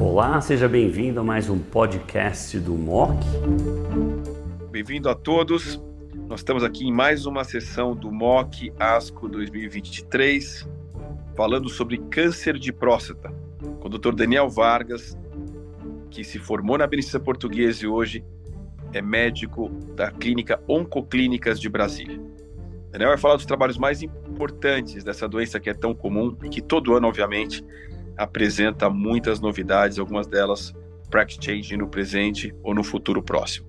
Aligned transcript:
Olá, 0.00 0.40
seja 0.40 0.66
bem-vindo 0.66 1.20
a 1.20 1.22
mais 1.22 1.50
um 1.50 1.58
podcast 1.58 2.58
do 2.58 2.74
MOC. 2.74 3.22
Bem-vindo 4.70 5.10
a 5.10 5.14
todos. 5.14 5.78
Nós 6.26 6.40
estamos 6.40 6.64
aqui 6.64 6.86
em 6.86 6.92
mais 6.92 7.26
uma 7.26 7.44
sessão 7.44 7.94
do 7.94 8.10
MOC 8.10 8.72
ASCO 8.78 9.28
2023, 9.28 10.66
falando 11.36 11.68
sobre 11.68 11.98
câncer 11.98 12.58
de 12.58 12.72
próstata, 12.72 13.30
com 13.78 13.88
o 13.88 13.90
Dr. 13.90 14.14
Daniel 14.14 14.48
Vargas, 14.48 15.18
que 16.10 16.24
se 16.24 16.38
formou 16.38 16.78
na 16.78 16.86
Beneficência 16.86 17.20
Portuguesa 17.20 17.84
e 17.84 17.86
hoje 17.86 18.24
é 18.94 19.02
médico 19.02 19.68
da 19.94 20.10
clínica 20.10 20.62
Oncoclínicas 20.66 21.60
de 21.60 21.68
Brasília. 21.68 22.29
Daniel 22.90 23.10
vai 23.10 23.18
falar 23.18 23.36
dos 23.36 23.46
trabalhos 23.46 23.78
mais 23.78 24.02
importantes 24.02 25.04
dessa 25.04 25.28
doença 25.28 25.60
que 25.60 25.70
é 25.70 25.74
tão 25.74 25.94
comum 25.94 26.36
e 26.42 26.48
que 26.48 26.60
todo 26.60 26.94
ano, 26.94 27.06
obviamente, 27.06 27.64
apresenta 28.16 28.90
muitas 28.90 29.40
novidades, 29.40 29.98
algumas 29.98 30.26
delas 30.26 30.74
practice 31.08 31.40
change 31.42 31.76
no 31.76 31.88
presente 31.88 32.54
ou 32.62 32.74
no 32.74 32.82
futuro 32.84 33.22
próximo. 33.22 33.66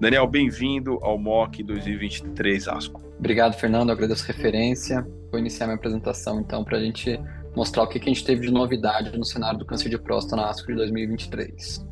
Daniel, 0.00 0.26
bem-vindo 0.26 0.98
ao 1.02 1.18
MOC 1.18 1.62
2023 1.62 2.68
ASCO. 2.68 3.02
Obrigado, 3.18 3.54
Fernando. 3.54 3.90
Agradeço 3.90 4.24
a 4.24 4.26
referência. 4.28 5.06
Vou 5.30 5.38
iniciar 5.38 5.66
minha 5.66 5.76
apresentação, 5.76 6.40
então, 6.40 6.64
para 6.64 6.78
a 6.78 6.80
gente 6.80 7.20
mostrar 7.54 7.82
o 7.82 7.88
que 7.88 7.98
a 7.98 8.02
gente 8.02 8.24
teve 8.24 8.46
de 8.46 8.52
novidade 8.52 9.16
no 9.16 9.24
cenário 9.24 9.58
do 9.58 9.64
câncer 9.64 9.88
de 9.88 9.98
próstata 9.98 10.36
na 10.36 10.48
ASCO 10.48 10.68
de 10.68 10.76
2023. 10.76 11.86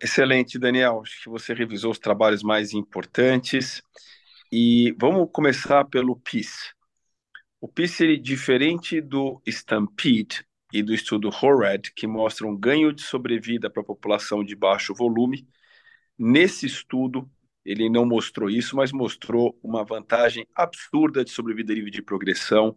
Excelente, 0.00 0.58
Daniel. 0.58 1.00
Acho 1.02 1.22
que 1.22 1.28
você 1.28 1.52
revisou 1.52 1.90
os 1.90 1.98
trabalhos 1.98 2.42
mais 2.42 2.72
importantes. 2.72 3.82
E 4.50 4.92
vamos 4.98 5.28
começar 5.32 5.84
pelo 5.84 6.16
PIS. 6.16 6.72
O 7.60 7.68
PIS, 7.68 8.00
ele, 8.00 8.18
diferente 8.18 9.00
do 9.00 9.42
Stampede 9.46 10.46
e 10.72 10.82
do 10.82 10.94
estudo 10.94 11.28
HORAD, 11.28 11.92
que 11.94 12.06
mostram 12.06 12.50
um 12.50 12.56
ganho 12.56 12.92
de 12.92 13.02
sobrevida 13.02 13.68
para 13.68 13.82
a 13.82 13.86
população 13.86 14.44
de 14.44 14.54
baixo 14.54 14.94
volume, 14.94 15.46
nesse 16.18 16.66
estudo 16.66 17.30
ele 17.64 17.90
não 17.90 18.06
mostrou 18.06 18.48
isso, 18.48 18.76
mas 18.76 18.92
mostrou 18.92 19.58
uma 19.62 19.84
vantagem 19.84 20.46
absurda 20.54 21.24
de 21.24 21.30
sobrevida 21.30 21.74
livre 21.74 21.90
de 21.90 22.02
progressão, 22.02 22.76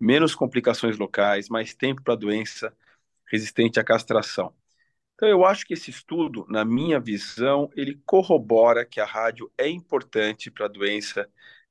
menos 0.00 0.34
complicações 0.34 0.98
locais, 0.98 1.48
mais 1.48 1.74
tempo 1.74 2.02
para 2.02 2.14
a 2.14 2.16
doença 2.16 2.76
resistente 3.30 3.78
à 3.80 3.84
castração. 3.84 4.54
Então, 5.14 5.28
eu 5.28 5.44
acho 5.44 5.64
que 5.64 5.74
esse 5.74 5.90
estudo, 5.90 6.44
na 6.48 6.64
minha 6.64 6.98
visão, 6.98 7.70
ele 7.76 8.00
corrobora 8.04 8.84
que 8.84 9.00
a 9.00 9.06
rádio 9.06 9.50
é 9.56 9.68
importante 9.68 10.50
para 10.50 10.66
a 10.66 10.68
doença 10.68 11.28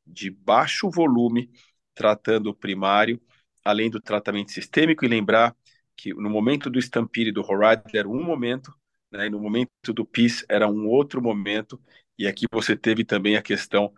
de 0.08 0.30
baixo 0.30 0.90
volume, 0.90 1.50
tratando 1.94 2.48
o 2.50 2.56
primário, 2.56 3.22
além 3.64 3.90
do 3.90 4.00
tratamento 4.00 4.52
sistêmico, 4.52 5.04
e 5.06 5.08
lembrar 5.08 5.56
que 5.96 6.14
no 6.14 6.30
momento 6.30 6.70
do 6.70 6.80
Stampede 6.80 7.32
do 7.32 7.42
Horizon 7.42 7.84
era 7.94 8.08
um 8.08 8.24
momento, 8.24 8.74
né, 9.12 9.28
e 9.28 9.30
no 9.30 9.40
momento 9.40 9.94
do 9.94 10.06
PIS 10.06 10.46
era 10.50 10.68
um 10.68 10.88
outro 10.88 11.22
momento, 11.22 11.80
e 12.18 12.26
aqui 12.28 12.46
você 12.52 12.76
teve 12.76 13.04
também 13.04 13.36
a 13.36 13.42
questão 13.42 13.94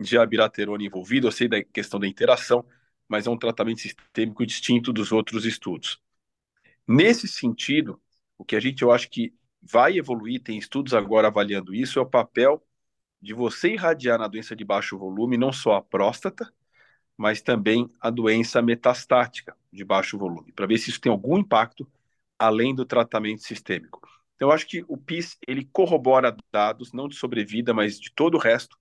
de 0.00 0.16
abiraterona 0.18 0.82
envolvida, 0.82 1.26
eu 1.26 1.32
sei 1.32 1.48
da 1.48 1.62
questão 1.62 2.00
da 2.00 2.06
interação, 2.06 2.64
mas 3.08 3.26
é 3.26 3.30
um 3.30 3.36
tratamento 3.38 3.80
sistêmico 3.80 4.46
distinto 4.46 4.92
dos 4.92 5.12
outros 5.12 5.44
estudos. 5.44 6.00
Nesse 6.86 7.28
sentido, 7.28 8.00
o 8.40 8.44
que 8.44 8.56
a 8.56 8.60
gente, 8.60 8.80
eu 8.80 8.90
acho 8.90 9.10
que 9.10 9.34
vai 9.60 9.98
evoluir, 9.98 10.42
tem 10.42 10.56
estudos 10.56 10.94
agora 10.94 11.28
avaliando 11.28 11.74
isso, 11.74 11.98
é 11.98 12.02
o 12.02 12.06
papel 12.06 12.66
de 13.20 13.34
você 13.34 13.74
irradiar 13.74 14.18
na 14.18 14.26
doença 14.26 14.56
de 14.56 14.64
baixo 14.64 14.96
volume 14.96 15.36
não 15.36 15.52
só 15.52 15.74
a 15.74 15.82
próstata, 15.82 16.50
mas 17.18 17.42
também 17.42 17.86
a 18.00 18.08
doença 18.08 18.62
metastática 18.62 19.54
de 19.70 19.84
baixo 19.84 20.16
volume, 20.16 20.52
para 20.52 20.66
ver 20.66 20.78
se 20.78 20.88
isso 20.88 21.02
tem 21.02 21.12
algum 21.12 21.36
impacto 21.36 21.86
além 22.38 22.74
do 22.74 22.86
tratamento 22.86 23.42
sistêmico. 23.42 24.00
Então, 24.36 24.48
eu 24.48 24.52
acho 24.52 24.66
que 24.66 24.82
o 24.88 24.96
PIS 24.96 25.36
ele 25.46 25.68
corrobora 25.70 26.34
dados, 26.50 26.94
não 26.94 27.08
de 27.08 27.16
sobrevida, 27.16 27.74
mas 27.74 28.00
de 28.00 28.10
todo 28.10 28.36
o 28.36 28.40
resto 28.40 28.74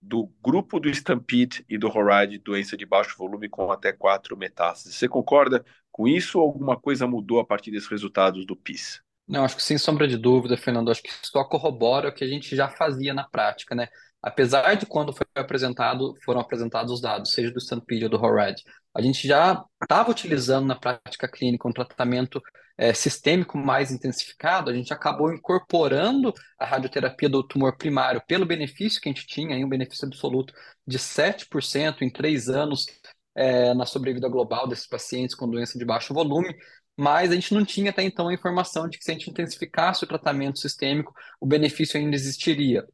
do 0.00 0.32
grupo 0.42 0.80
do 0.80 0.88
Stampede 0.88 1.62
e 1.68 1.76
do 1.76 1.88
Horide, 1.88 2.38
doença 2.38 2.74
de 2.74 2.86
baixo 2.86 3.18
volume 3.18 3.50
com 3.50 3.70
até 3.70 3.92
quatro 3.92 4.34
metástases. 4.34 4.96
Você 4.96 5.08
concorda 5.08 5.62
com 5.92 6.08
isso 6.08 6.38
ou 6.40 6.46
alguma 6.46 6.80
coisa 6.80 7.06
mudou 7.06 7.38
a 7.38 7.44
partir 7.44 7.70
desses 7.70 7.88
resultados 7.90 8.46
do 8.46 8.56
PIS? 8.56 9.03
Não, 9.26 9.44
acho 9.44 9.56
que 9.56 9.62
sem 9.62 9.78
sombra 9.78 10.06
de 10.06 10.18
dúvida, 10.18 10.56
Fernando, 10.56 10.90
acho 10.90 11.02
que 11.02 11.10
só 11.22 11.44
corrobora 11.44 12.10
o 12.10 12.14
que 12.14 12.24
a 12.24 12.26
gente 12.26 12.54
já 12.54 12.68
fazia 12.68 13.14
na 13.14 13.24
prática, 13.24 13.74
né? 13.74 13.88
Apesar 14.22 14.74
de 14.74 14.86
quando 14.86 15.12
foi 15.12 15.26
apresentado, 15.34 16.14
foram 16.24 16.40
apresentados 16.40 16.92
os 16.92 17.00
dados, 17.00 17.32
seja 17.32 17.50
do 17.50 17.58
Stampede 17.58 18.04
ou 18.04 18.10
do 18.10 18.16
HORAD, 18.16 18.62
a 18.94 19.02
gente 19.02 19.26
já 19.26 19.64
estava 19.82 20.10
utilizando 20.10 20.66
na 20.66 20.76
prática 20.76 21.28
clínica 21.28 21.68
um 21.68 21.72
tratamento 21.72 22.40
é, 22.76 22.92
sistêmico 22.92 23.56
mais 23.56 23.90
intensificado, 23.90 24.70
a 24.70 24.74
gente 24.74 24.92
acabou 24.92 25.32
incorporando 25.32 26.32
a 26.58 26.64
radioterapia 26.64 27.28
do 27.28 27.42
tumor 27.42 27.76
primário 27.76 28.22
pelo 28.26 28.46
benefício 28.46 29.00
que 29.00 29.08
a 29.08 29.12
gente 29.12 29.26
tinha, 29.26 29.56
um 29.64 29.68
benefício 29.68 30.06
absoluto 30.06 30.54
de 30.86 30.98
7% 30.98 32.02
em 32.02 32.10
três 32.10 32.48
anos 32.48 32.86
é, 33.34 33.74
na 33.74 33.86
sobrevida 33.86 34.28
global 34.28 34.66
desses 34.66 34.86
pacientes 34.86 35.34
com 35.34 35.48
doença 35.48 35.78
de 35.78 35.84
baixo 35.84 36.14
volume, 36.14 36.54
mas 36.96 37.30
a 37.30 37.34
gente 37.34 37.52
não 37.54 37.64
tinha 37.64 37.90
até 37.90 38.02
então 38.02 38.28
a 38.28 38.34
informação 38.34 38.88
de 38.88 38.98
que 38.98 39.04
se 39.04 39.10
a 39.10 39.14
gente 39.14 39.30
intensificasse 39.30 40.04
o 40.04 40.06
tratamento 40.06 40.58
sistêmico, 40.58 41.14
o 41.40 41.46
benefício 41.46 41.98
ainda 41.98 42.14
existiria. 42.14 42.86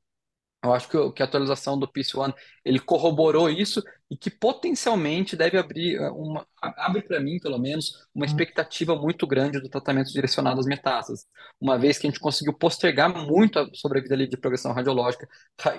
Eu 0.62 0.75
acho 0.75 0.88
que, 0.91 1.12
que 1.12 1.22
a 1.22 1.25
atualização 1.25 1.78
do 1.78 1.88
PIS-1 1.88 2.34
ele 2.62 2.78
corroborou 2.78 3.49
isso 3.49 3.83
e 4.10 4.16
que 4.16 4.28
potencialmente 4.31 5.34
deve 5.34 5.56
abrir 5.56 5.97
eh, 5.97 6.10
uma 6.10 6.47
abre 6.60 7.00
para 7.00 7.19
mim 7.19 7.39
pelo 7.41 7.59
menos 7.59 8.06
uma 8.15 8.27
uhum. 8.27 8.31
expectativa 8.31 8.94
muito 8.94 9.27
grande 9.27 9.59
do 9.59 9.71
tratamento 9.71 10.12
direcionado 10.12 10.60
às 10.60 10.66
metástases, 10.66 11.27
uma 11.59 11.78
vez 11.78 11.97
que 11.97 12.06
a 12.06 12.10
gente 12.10 12.21
conseguiu 12.21 12.53
postergar 12.53 13.09
muito 13.27 13.59
a 13.59 13.71
sobrevida 13.72 14.16
de 14.16 14.37
progressão 14.37 14.72
radiológica, 14.72 15.27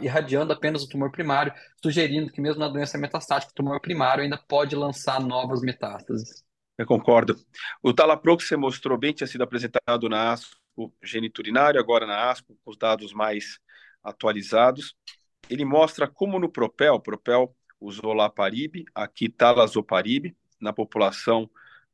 irradiando 0.02 0.52
apenas 0.52 0.82
o 0.82 0.90
tumor 0.90 1.12
primário, 1.12 1.54
sugerindo 1.84 2.32
que 2.32 2.42
mesmo 2.42 2.60
na 2.60 2.70
doença 2.70 2.98
metastática 2.98 3.52
o 3.52 3.56
tumor 3.56 3.80
primário 3.82 4.24
ainda 4.24 4.38
pode 4.48 4.76
lançar 4.76 5.20
novas 5.22 5.62
metástases. 5.62 6.44
Eu 6.82 6.88
concordo. 6.88 7.36
O 7.84 7.94
Talapro 7.94 8.36
que 8.36 8.44
você 8.44 8.58
mostrou 8.58 8.98
bem 8.98 9.14
tinha 9.14 9.28
sido 9.28 9.44
apresentado 9.44 10.10
na 10.10 10.34
ASCO 10.34 10.92
geniturinário, 11.04 11.80
agora 11.80 12.08
na 12.08 12.32
ASCO, 12.32 12.58
com 12.64 12.72
os 12.72 12.76
dados 12.76 13.14
mais 13.14 13.60
atualizados. 14.04 14.96
Ele 15.48 15.64
mostra 15.64 16.08
como 16.08 16.40
no 16.40 16.50
Propel, 16.50 17.00
Propel 17.00 17.56
usou 17.80 18.14
Laparib, 18.14 18.84
aqui 18.96 19.30
Talazoparib, 19.30 20.36
na 20.60 20.74
população 20.74 21.48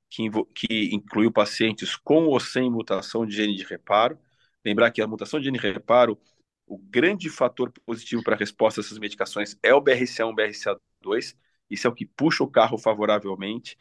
que, 0.10 0.30
que 0.56 0.96
incluiu 0.96 1.34
pacientes 1.34 1.98
com 1.98 2.28
ou 2.28 2.40
sem 2.40 2.72
mutação 2.72 3.26
de 3.26 3.36
gene 3.36 3.58
de 3.58 3.66
reparo. 3.66 4.18
Lembrar 4.64 4.92
que 4.92 5.02
a 5.02 5.08
mutação 5.08 5.38
de 5.38 5.48
gene 5.48 5.60
de 5.60 5.68
reparo, 5.68 6.18
o 6.66 6.78
grande 6.78 7.30
fator 7.30 7.74
positivo 7.86 8.24
para 8.24 8.36
a 8.36 8.40
resposta 8.40 8.80
a 8.80 8.84
essas 8.84 9.00
medicações 9.00 9.58
é 9.62 9.74
o 9.74 9.82
BRCA1, 9.82 10.34
BRCA2, 10.34 11.36
isso 11.70 11.88
é 11.88 11.90
o 11.90 11.94
que 11.94 12.06
puxa 12.06 12.42
o 12.42 12.50
carro 12.50 12.78
favoravelmente, 12.78 13.78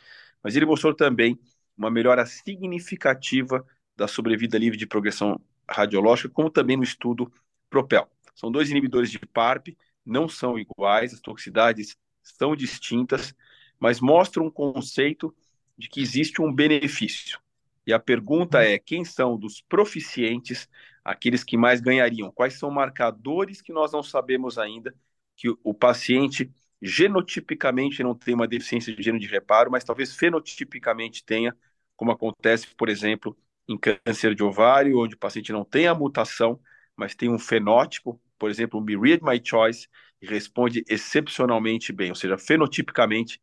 mas 0.47 0.55
ele 0.55 0.65
mostrou 0.65 0.95
também 0.95 1.37
uma 1.77 1.91
melhora 1.91 2.25
significativa 2.25 3.67
da 3.97 4.07
sobrevida 4.07 4.57
livre 4.57 4.79
de 4.79 4.87
progressão 4.87 5.41
radiológica, 5.69 6.29
como 6.29 6.49
também 6.49 6.77
no 6.77 6.85
estudo 6.85 7.33
Propel. 7.69 8.09
São 8.33 8.49
dois 8.49 8.71
inibidores 8.71 9.11
de 9.11 9.19
PARP, 9.19 9.77
não 10.05 10.29
são 10.29 10.57
iguais, 10.57 11.13
as 11.13 11.19
toxicidades 11.21 11.97
são 12.23 12.55
distintas, 12.55 13.35
mas 13.77 14.01
mostram 14.01 14.47
um 14.47 14.51
conceito 14.51 15.35
de 15.77 15.89
que 15.89 16.01
existe 16.01 16.41
um 16.41 16.55
benefício. 16.55 17.41
E 17.85 17.93
a 17.93 17.99
pergunta 17.99 18.63
é: 18.63 18.79
quem 18.79 19.05
são 19.05 19.37
dos 19.37 19.61
proficientes 19.61 20.69
aqueles 21.05 21.43
que 21.43 21.57
mais 21.57 21.81
ganhariam? 21.81 22.31
Quais 22.31 22.57
são 22.57 22.71
marcadores 22.71 23.61
que 23.61 23.73
nós 23.73 23.91
não 23.91 24.03
sabemos 24.05 24.59
ainda 24.59 24.95
que 25.35 25.49
o 25.65 25.75
paciente 25.75 26.49
genotipicamente 26.83 28.03
não 28.03 28.15
tem 28.15 28.35
uma 28.35 28.47
deficiência 28.49 28.95
de 28.95 29.03
gênero 29.03 29.21
de 29.23 29.29
reparo, 29.31 29.71
mas 29.71 29.85
talvez 29.85 30.15
fenotipicamente 30.15 31.25
tenha, 31.25 31.57
como 31.97 32.11
acontece, 32.13 32.67
por 32.77 32.89
exemplo, 32.89 33.37
em 33.69 33.79
câncer 33.79 34.35
de 34.35 34.43
ovário, 34.43 34.99
onde 34.99 35.15
o 35.15 35.19
paciente 35.19 35.53
não 35.53 35.65
tem 35.65 35.87
a 35.87 35.95
mutação, 35.95 36.61
mas 36.97 37.15
tem 37.15 37.29
um 37.31 37.39
fenótipo 37.39 38.21
por 38.39 38.51
exemplo, 38.51 38.79
o 38.79 38.83
Me 38.83 38.95
Read 38.97 39.25
My 39.25 39.41
Choice 39.43 39.89
e 40.21 40.27
responde 40.27 40.85
excepcionalmente 40.87 41.91
bem, 41.91 42.11
ou 42.11 42.15
seja, 42.15 42.37
fenotipicamente 42.37 43.41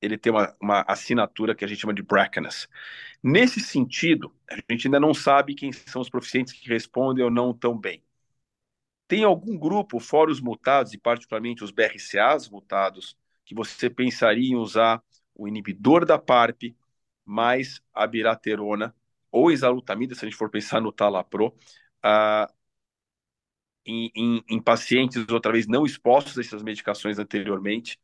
ele 0.00 0.18
tem 0.18 0.32
uma, 0.32 0.56
uma 0.60 0.84
assinatura 0.88 1.54
que 1.54 1.64
a 1.64 1.68
gente 1.68 1.80
chama 1.80 1.94
de 1.94 2.02
BRCANAS. 2.02 2.68
Nesse 3.22 3.60
sentido, 3.60 4.34
a 4.50 4.56
gente 4.72 4.86
ainda 4.88 5.00
não 5.00 5.14
sabe 5.14 5.54
quem 5.54 5.72
são 5.72 6.02
os 6.02 6.10
proficientes 6.10 6.52
que 6.52 6.68
respondem 6.68 7.24
ou 7.24 7.30
não 7.30 7.54
tão 7.54 7.78
bem. 7.78 8.02
Tem 9.06 9.24
algum 9.24 9.58
grupo, 9.58 10.00
fora 10.00 10.30
os 10.30 10.40
mutados, 10.40 10.94
e 10.94 10.98
particularmente 10.98 11.62
os 11.62 11.70
BRCAs 11.70 12.48
mutados, 12.48 13.16
que 13.44 13.54
você 13.54 13.90
pensaria 13.90 14.50
em 14.50 14.56
usar 14.56 15.02
o 15.34 15.46
inibidor 15.46 16.06
da 16.06 16.18
PARP 16.18 16.74
mais 17.24 17.80
a 17.92 18.06
biraterona 18.06 18.94
ou 19.30 19.50
exalutamida, 19.50 20.14
se 20.14 20.24
a 20.24 20.28
gente 20.28 20.36
for 20.36 20.50
pensar 20.50 20.80
no 20.80 20.92
Talapro, 20.92 21.48
uh, 22.04 22.52
em, 23.84 24.10
em, 24.14 24.44
em, 24.48 24.62
pacientes, 24.62 25.26
outra 25.28 25.52
vez, 25.52 25.66
não 25.66 25.84
expostos 25.84 26.38
a 26.38 26.40
essas 26.40 26.62
medicações 26.62 27.18
anteriormente, 27.18 27.98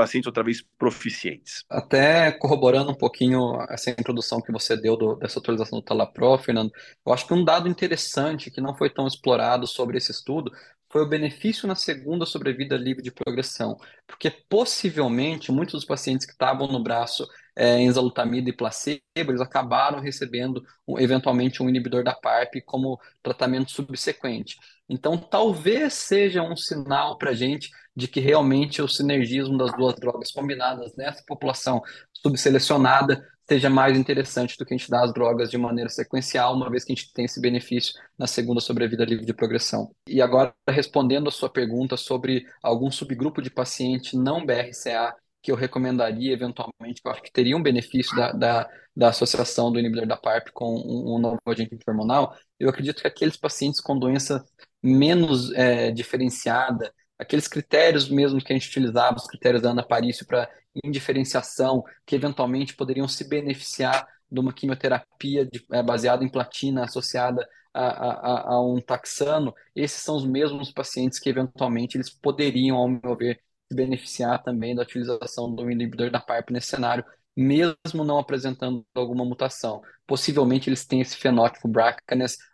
pacientes 0.00 0.26
outra 0.26 0.42
vez 0.42 0.62
proficientes. 0.78 1.62
Até 1.68 2.32
corroborando 2.32 2.90
um 2.90 2.94
pouquinho 2.94 3.60
essa 3.68 3.90
introdução 3.90 4.40
que 4.40 4.50
você 4.50 4.74
deu 4.74 4.96
do, 4.96 5.14
dessa 5.16 5.38
atualização 5.38 5.78
do 5.78 5.84
Talapro, 5.84 6.38
Fernando, 6.38 6.72
eu 7.06 7.12
acho 7.12 7.26
que 7.26 7.34
um 7.34 7.44
dado 7.44 7.68
interessante 7.68 8.50
que 8.50 8.62
não 8.62 8.74
foi 8.74 8.88
tão 8.88 9.06
explorado 9.06 9.66
sobre 9.66 9.98
esse 9.98 10.10
estudo 10.10 10.50
foi 10.90 11.02
o 11.02 11.08
benefício 11.08 11.68
na 11.68 11.74
segunda 11.74 12.24
sobrevida 12.24 12.76
livre 12.76 13.02
de 13.02 13.12
progressão, 13.12 13.76
porque 14.06 14.30
possivelmente 14.48 15.52
muitos 15.52 15.74
dos 15.74 15.84
pacientes 15.84 16.26
que 16.26 16.32
estavam 16.32 16.66
no 16.66 16.82
braço 16.82 17.28
é, 17.60 17.78
enzalutamida 17.78 18.48
e 18.48 18.54
placebo, 18.54 19.02
eles 19.14 19.40
acabaram 19.42 20.00
recebendo 20.00 20.64
um, 20.88 20.98
eventualmente 20.98 21.62
um 21.62 21.68
inibidor 21.68 22.02
da 22.02 22.14
PARP 22.14 22.54
como 22.64 22.98
tratamento 23.22 23.70
subsequente. 23.70 24.56
Então, 24.88 25.18
talvez 25.18 25.92
seja 25.92 26.42
um 26.42 26.56
sinal 26.56 27.18
para 27.18 27.32
a 27.32 27.34
gente 27.34 27.68
de 27.94 28.08
que 28.08 28.18
realmente 28.18 28.80
o 28.80 28.88
sinergismo 28.88 29.58
das 29.58 29.76
duas 29.76 29.94
drogas 29.96 30.32
combinadas 30.32 30.96
nessa 30.96 31.22
população 31.26 31.82
subselecionada 32.14 33.22
seja 33.46 33.68
mais 33.68 33.98
interessante 33.98 34.56
do 34.56 34.64
que 34.64 34.72
a 34.72 34.76
gente 34.78 34.88
dar 34.88 35.04
as 35.04 35.12
drogas 35.12 35.50
de 35.50 35.58
maneira 35.58 35.90
sequencial, 35.90 36.54
uma 36.54 36.70
vez 36.70 36.82
que 36.82 36.92
a 36.92 36.94
gente 36.94 37.12
tem 37.12 37.26
esse 37.26 37.42
benefício 37.42 37.92
na 38.18 38.26
segunda 38.26 38.60
sobrevida 38.60 39.04
livre 39.04 39.26
de 39.26 39.34
progressão. 39.34 39.90
E 40.08 40.22
agora, 40.22 40.54
respondendo 40.66 41.28
a 41.28 41.32
sua 41.32 41.50
pergunta 41.50 41.98
sobre 41.98 42.46
algum 42.62 42.90
subgrupo 42.90 43.42
de 43.42 43.50
paciente 43.50 44.16
não 44.16 44.46
BRCA 44.46 45.14
que 45.42 45.50
eu 45.50 45.56
recomendaria 45.56 46.32
eventualmente, 46.32 47.00
que 47.00 47.08
eu 47.08 47.12
acho 47.12 47.22
que 47.22 47.32
teria 47.32 47.56
um 47.56 47.62
benefício 47.62 48.14
da, 48.16 48.32
da, 48.32 48.70
da 48.94 49.08
associação 49.08 49.72
do 49.72 49.78
inibidor 49.78 50.06
da 50.06 50.16
PARP 50.16 50.48
com 50.52 50.74
um, 50.74 51.16
um 51.16 51.18
novo 51.18 51.40
agente 51.46 51.76
hormonal, 51.86 52.36
eu 52.58 52.68
acredito 52.68 53.00
que 53.00 53.08
aqueles 53.08 53.36
pacientes 53.36 53.80
com 53.80 53.98
doença 53.98 54.44
menos 54.82 55.52
é, 55.52 55.90
diferenciada, 55.90 56.92
aqueles 57.18 57.48
critérios 57.48 58.08
mesmo 58.08 58.42
que 58.42 58.52
a 58.52 58.56
gente 58.56 58.68
utilizava, 58.68 59.16
os 59.16 59.26
critérios 59.26 59.62
da 59.62 59.70
Ana 59.70 59.82
Parício 59.82 60.26
para 60.26 60.48
indiferenciação, 60.84 61.82
que 62.06 62.14
eventualmente 62.14 62.76
poderiam 62.76 63.08
se 63.08 63.28
beneficiar 63.28 64.06
de 64.30 64.40
uma 64.40 64.52
quimioterapia 64.52 65.44
de, 65.46 65.64
é, 65.72 65.82
baseada 65.82 66.24
em 66.24 66.28
platina 66.28 66.84
associada 66.84 67.46
a, 67.72 67.86
a, 67.86 68.40
a, 68.54 68.60
um 68.60 68.80
taxano, 68.80 69.54
esses 69.74 70.02
são 70.02 70.16
os 70.16 70.26
mesmos 70.26 70.72
pacientes 70.72 71.18
que 71.18 71.28
eventualmente 71.28 71.96
eles 71.96 72.10
poderiam, 72.10 72.76
ao 72.76 72.88
meu 72.88 73.16
ver, 73.16 73.40
se 73.70 73.76
beneficiar 73.76 74.42
também 74.42 74.74
da 74.74 74.82
utilização 74.82 75.54
do 75.54 75.70
inibidor 75.70 76.10
da 76.10 76.20
PARP 76.20 76.50
nesse 76.50 76.68
cenário, 76.68 77.04
mesmo 77.36 78.04
não 78.04 78.18
apresentando 78.18 78.84
alguma 78.94 79.24
mutação. 79.24 79.80
Possivelmente 80.06 80.68
eles 80.68 80.84
têm 80.84 81.00
esse 81.00 81.16
fenótipo 81.16 81.68
BRCA, 81.68 82.02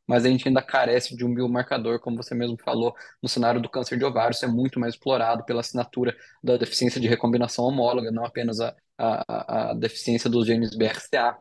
mas 0.06 0.24
a 0.24 0.28
gente 0.28 0.46
ainda 0.46 0.62
carece 0.62 1.16
de 1.16 1.24
um 1.24 1.34
biomarcador, 1.34 1.98
como 2.00 2.16
você 2.16 2.34
mesmo 2.34 2.56
falou, 2.62 2.94
no 3.22 3.28
cenário 3.28 3.60
do 3.60 3.68
câncer 3.68 3.98
de 3.98 4.04
ovário, 4.04 4.34
isso 4.34 4.44
é 4.44 4.48
muito 4.48 4.78
mais 4.78 4.94
explorado 4.94 5.44
pela 5.44 5.60
assinatura 5.60 6.14
da 6.42 6.56
deficiência 6.56 7.00
de 7.00 7.08
recombinação 7.08 7.64
homóloga, 7.64 8.10
não 8.10 8.24
apenas 8.24 8.60
a, 8.60 8.74
a, 8.98 9.70
a 9.70 9.74
deficiência 9.74 10.28
dos 10.30 10.46
genes 10.46 10.76
BRCA, 10.76 11.36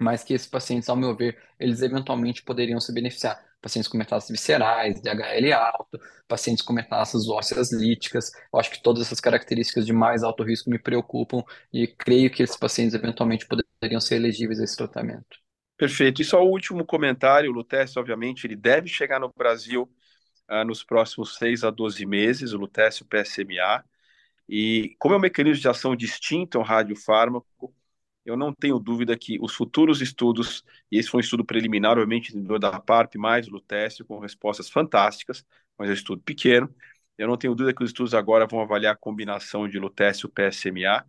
mas 0.00 0.22
que 0.22 0.34
esses 0.34 0.46
pacientes, 0.46 0.88
ao 0.88 0.96
meu 0.96 1.16
ver, 1.16 1.36
eles 1.58 1.82
eventualmente 1.82 2.42
poderiam 2.44 2.80
se 2.80 2.92
beneficiar 2.92 3.42
pacientes 3.60 3.88
com 3.88 3.98
metástases 3.98 4.30
viscerais, 4.30 5.00
DHL 5.00 5.52
alto, 5.52 5.98
pacientes 6.26 6.62
com 6.62 6.72
metástases 6.72 7.28
ósseas 7.28 7.72
líticas. 7.72 8.30
Eu 8.52 8.58
acho 8.58 8.70
que 8.70 8.82
todas 8.82 9.06
essas 9.06 9.20
características 9.20 9.84
de 9.86 9.92
mais 9.92 10.22
alto 10.22 10.42
risco 10.42 10.70
me 10.70 10.78
preocupam 10.78 11.42
e 11.72 11.86
creio 11.86 12.30
que 12.30 12.42
esses 12.42 12.56
pacientes 12.56 12.94
eventualmente 12.94 13.46
poderiam 13.46 14.00
ser 14.00 14.16
elegíveis 14.16 14.60
a 14.60 14.64
esse 14.64 14.76
tratamento. 14.76 15.38
Perfeito. 15.76 16.20
E 16.20 16.24
só 16.24 16.42
o 16.42 16.50
último 16.50 16.84
comentário, 16.84 17.50
o 17.50 17.54
Lutécio, 17.54 18.00
obviamente, 18.00 18.46
ele 18.46 18.56
deve 18.56 18.88
chegar 18.88 19.20
no 19.20 19.32
Brasil 19.36 19.88
ah, 20.48 20.64
nos 20.64 20.82
próximos 20.82 21.36
6 21.36 21.62
a 21.64 21.70
12 21.70 22.04
meses, 22.06 22.52
o 22.52 22.58
Lutécio 22.58 23.06
PSMA. 23.06 23.84
E 24.48 24.96
como 24.98 25.14
é 25.14 25.18
um 25.18 25.20
mecanismo 25.20 25.60
de 25.60 25.68
ação 25.68 25.94
distinto 25.94 26.58
ao 26.58 26.64
radiofármaco, 26.64 27.72
eu 28.28 28.36
não 28.36 28.52
tenho 28.52 28.78
dúvida 28.78 29.16
que 29.16 29.38
os 29.40 29.54
futuros 29.54 30.02
estudos, 30.02 30.62
e 30.92 30.98
esse 30.98 31.08
foi 31.08 31.18
um 31.18 31.20
estudo 31.22 31.44
preliminar, 31.44 31.92
obviamente, 31.92 32.38
da 32.60 32.78
PARP 32.78 33.16
mais 33.16 33.48
Lutécio, 33.48 34.04
com 34.04 34.18
respostas 34.18 34.68
fantásticas, 34.68 35.44
mas 35.78 35.88
é 35.88 35.92
um 35.92 35.94
estudo 35.94 36.22
pequeno. 36.22 36.72
Eu 37.16 37.26
não 37.26 37.38
tenho 37.38 37.54
dúvida 37.54 37.74
que 37.74 37.82
os 37.82 37.88
estudos 37.88 38.12
agora 38.12 38.46
vão 38.46 38.60
avaliar 38.60 38.92
a 38.92 38.96
combinação 38.96 39.66
de 39.66 39.78
Lutécio 39.78 40.28
PSMA 40.28 41.06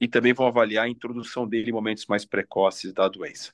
e 0.00 0.06
também 0.06 0.32
vão 0.32 0.46
avaliar 0.46 0.84
a 0.84 0.88
introdução 0.88 1.46
dele 1.46 1.70
em 1.70 1.72
momentos 1.72 2.06
mais 2.06 2.24
precoces 2.24 2.92
da 2.92 3.08
doença. 3.08 3.52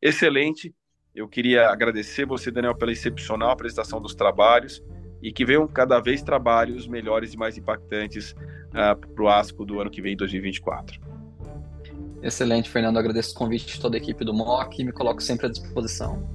Excelente. 0.00 0.74
Eu 1.14 1.28
queria 1.28 1.68
agradecer 1.68 2.24
você, 2.24 2.50
Daniel, 2.50 2.74
pela 2.74 2.92
excepcional 2.92 3.50
apresentação 3.50 4.00
dos 4.00 4.14
trabalhos 4.14 4.82
e 5.22 5.30
que 5.30 5.44
venham 5.44 5.68
cada 5.68 6.00
vez 6.00 6.22
trabalhos 6.22 6.88
melhores 6.88 7.34
e 7.34 7.36
mais 7.36 7.58
impactantes 7.58 8.32
uh, 8.32 8.96
para 9.14 9.22
o 9.22 9.28
ASCO 9.28 9.66
do 9.66 9.80
ano 9.80 9.90
que 9.90 10.00
vem, 10.00 10.16
2024. 10.16 11.03
Excelente, 12.24 12.70
Fernando. 12.70 12.96
Agradeço 12.96 13.32
o 13.32 13.34
convite 13.34 13.66
de 13.66 13.78
toda 13.78 13.96
a 13.96 13.98
equipe 13.98 14.24
do 14.24 14.32
MOC 14.32 14.80
e 14.80 14.84
me 14.84 14.92
coloco 14.92 15.22
sempre 15.22 15.46
à 15.46 15.50
disposição. 15.50 16.26